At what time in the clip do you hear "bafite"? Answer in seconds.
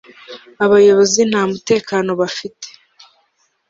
2.21-2.67